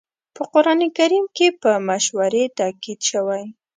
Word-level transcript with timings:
په 0.35 0.41
قرآن 0.53 0.79
کريم 0.97 1.25
کې 1.35 1.47
په 1.61 1.71
مشورې 1.89 2.43
تاکيد 2.59 2.99
شوی. 3.09 3.43